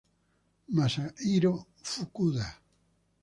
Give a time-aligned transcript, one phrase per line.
[0.75, 1.53] Masahiro
[1.89, 2.47] Fukuda